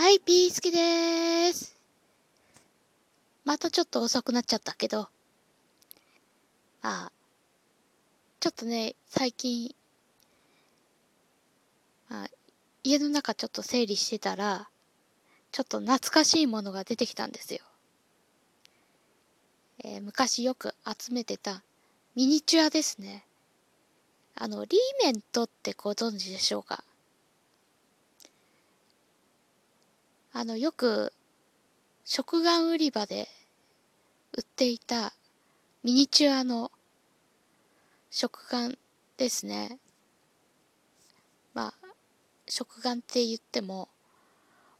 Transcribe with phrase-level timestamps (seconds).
[0.00, 1.76] はい、ピースケでーす。
[3.44, 5.08] またちょっと遅くなっちゃったけど。
[6.82, 7.10] あ、
[8.38, 9.74] ちょっとね、最近、
[12.10, 12.28] あ、
[12.84, 14.68] 家の中ちょっと整理してたら、
[15.50, 17.62] ちょっと懐かしいものが出てきたんですよ。
[19.82, 21.64] えー、昔よく集めてた
[22.14, 23.24] ミニチュアですね。
[24.36, 26.84] あの、リーメントってご存知でしょうか？
[30.32, 31.12] あの、よく、
[32.04, 33.28] 食玩売り場で
[34.36, 35.12] 売っていた
[35.82, 36.70] ミニチュアの
[38.10, 38.78] 食玩
[39.16, 39.78] ですね。
[41.54, 41.74] まあ、
[42.46, 43.88] 食玩って言っても、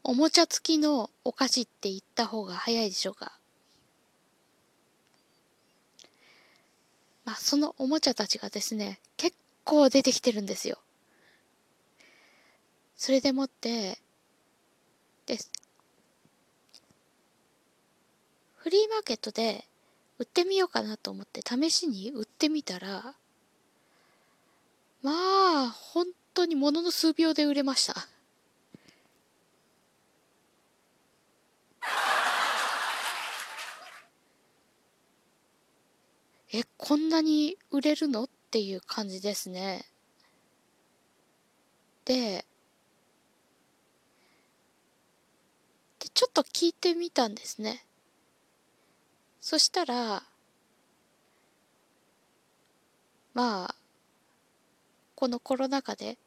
[0.03, 3.37] おもちゃ付きのお菓子って言った方が早いでしょうか。
[7.25, 10.79] まあ、そのおもちゃたちがですね、結構出てきてるんですよ。
[12.95, 13.99] それでもって、
[15.29, 15.49] です。
[18.55, 19.63] フリーマーケットで
[20.17, 23.15] 売ってみようかなと思って試しに売ってみたら、
[25.03, 28.07] まあ、本当にものの数秒で売れました。
[36.51, 38.23] え、こんなに売れるの？
[38.23, 39.85] っていう感じですね。
[42.05, 42.43] で、
[46.19, 47.85] ちょっと聞いてみたんですね。
[49.39, 50.21] そしたら、
[53.33, 53.75] まあ、
[55.15, 56.17] このコロナ禍で、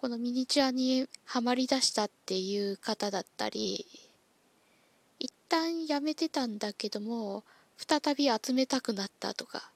[0.00, 3.86] このミニチュアにはまりだしたっていう方だったり、
[5.20, 7.44] 一旦やめてたんだけども、
[7.76, 9.70] 再び集めたくなったとか、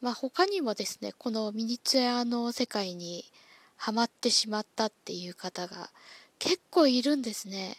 [0.00, 3.24] まあ他にもですね、このミニチュアの世界に
[3.76, 5.90] ハマってしまったっていう方が
[6.38, 7.76] 結構いるんですね。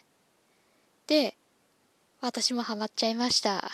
[1.06, 1.36] で、
[2.20, 3.70] 私もハマっちゃいました。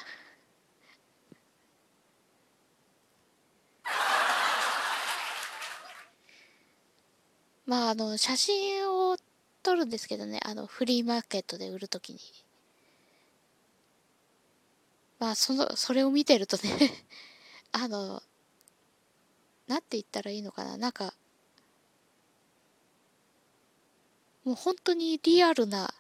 [7.67, 9.17] まああの、写真を
[9.63, 12.21] 撮るんですけどね、あの、フリーマーケットで売るときに。
[15.19, 16.71] まあ、その、それを見てるとね
[17.73, 18.23] あの、
[19.67, 20.77] なんて言ったらいいのかな？
[20.77, 21.15] なんか、
[24.45, 25.95] もう本当にリアルな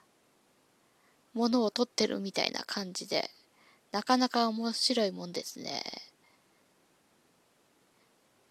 [1.32, 3.30] ものを撮ってるみたいな感じで、
[3.90, 5.82] なかなか面白いもんですね。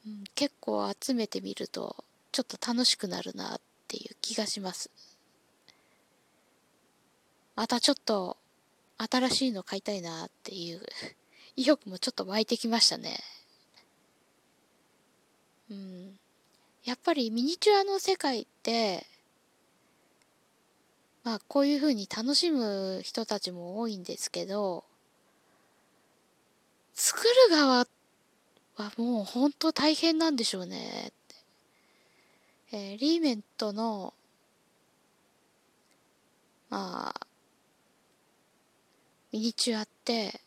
[0.06, 4.90] うん、結構集めてみると、ちょっと楽しくなるなっていう気がします。
[7.56, 8.38] またちょっと
[8.98, 10.82] 新しいの買いたいなっていう
[11.56, 13.20] 意欲もちょっと湧いてきましたね。
[15.70, 16.20] うん。
[16.84, 19.06] やっぱりミニチュアの世界って、
[21.24, 24.84] まあこういうふうに楽しむ人たちも多いんですけど、
[26.94, 27.88] 作る側
[28.76, 31.14] はもう本当大変なんでしょうね。
[32.72, 34.14] えー、リーメントの、
[36.70, 37.28] まあ、
[39.32, 40.42] ミニチュアって、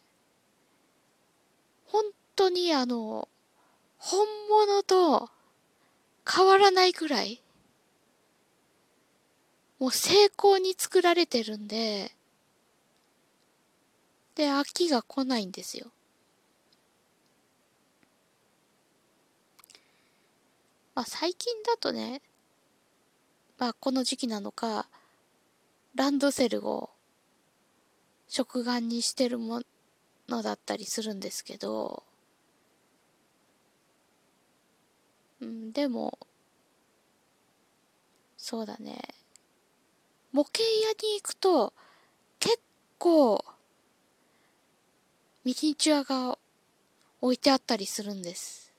[1.87, 2.05] 本
[2.35, 3.29] 当にあの、
[3.99, 5.31] 本物と
[6.28, 7.41] 変わらないくらい、
[9.78, 12.12] もう成功に作られてるんで、
[14.34, 15.91] で、飽きが来ないんですよ。
[20.94, 22.22] まあ最近だとね、
[23.58, 24.88] まあこの時期なのか、
[25.94, 26.91] ランドセルを
[28.28, 29.62] 食玩にしてるも
[30.28, 32.06] のだったりするんですけど、
[35.41, 36.19] うん、でも、
[38.37, 38.97] そうだね。
[40.33, 41.73] 模型屋に行くと、
[42.39, 42.61] 結
[42.99, 43.45] 構、
[45.44, 46.38] ミニチュアが
[47.21, 48.73] 置いてあったりするんです。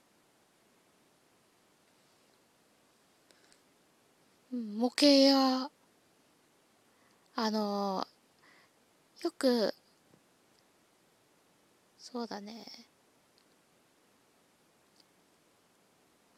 [4.52, 5.70] うん、模型屋、
[7.36, 8.06] あの、
[9.22, 9.74] よく、
[11.98, 12.87] そうだね。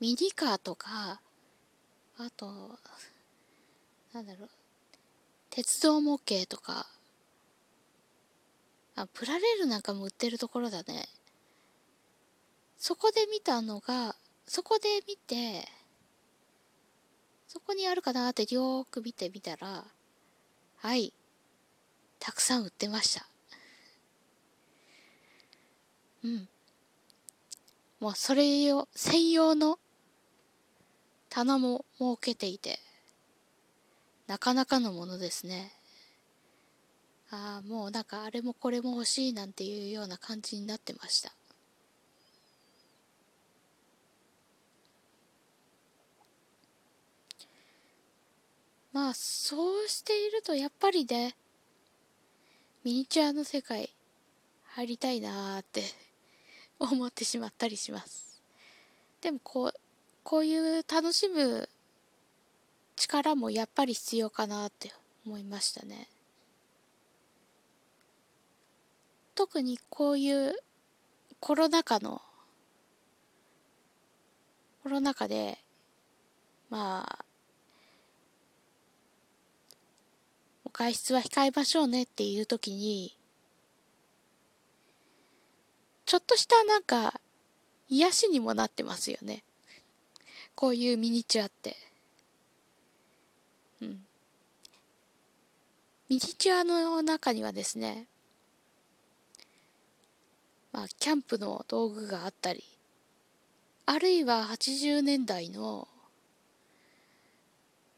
[0.00, 1.20] ミニカーとか、
[2.16, 2.46] あと、
[4.14, 4.50] なんだろう、
[5.50, 6.86] 鉄道模型とか、
[8.96, 11.06] あ、プラレールなんかも売ってるところだね。
[12.78, 14.16] そこで見たのが、
[14.46, 15.68] そこで見て、
[17.46, 19.84] そこにあるかなってよーく見てみたら、
[20.76, 21.12] はい、
[22.18, 23.26] たくさん売ってました。
[26.24, 26.48] うん。
[28.00, 29.78] もうそれ用、専用の
[31.30, 32.78] 棚も設けていて、
[34.26, 35.72] なかなかのものですね。
[37.30, 41.32] ああ、もうなんかあれもこれも欲しいなんていうような感じになってました。
[48.92, 51.36] まあそうしているとやっぱりね
[52.82, 53.90] ミニチュアの世界
[54.64, 55.84] 入りたいなーって
[56.78, 58.42] 思ってしまったりします
[59.20, 59.74] でもこう
[60.22, 61.68] こういう楽しむ
[62.96, 64.92] 力もやっぱり必要かなって
[65.26, 66.08] 思いましたね
[69.34, 70.54] 特にこういう
[71.40, 72.20] コロナ禍の
[74.82, 75.58] コロナ禍で
[76.68, 77.24] まあ
[80.80, 83.14] 外出は控えましょうねっていう時に、
[86.06, 87.20] ちょっとしたなんか、
[87.88, 89.42] 癒しにもなってますよね。
[90.60, 91.74] こういうミニチュアって。
[93.80, 93.88] うん。
[96.10, 98.06] ミニチュアの中にはですね、
[100.72, 102.62] まあ、キャンプの道具があったり、
[103.86, 105.88] あるいは80年代の、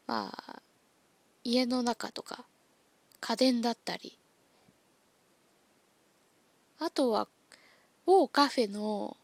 [0.07, 0.61] まあ、
[1.43, 2.45] 家の中とか、
[3.19, 4.17] 家電だったり
[6.77, 7.29] あとは
[8.05, 9.15] 某カフェの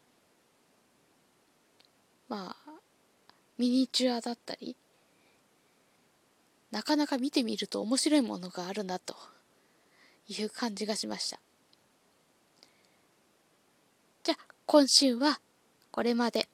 [2.30, 2.59] まあ
[3.60, 4.74] ミニチュアだったり
[6.70, 9.14] なかなか見てみると面白いものがあるなと
[10.28, 11.38] いう感じがしました
[14.22, 15.40] じゃあ今週は
[15.90, 16.48] これまで。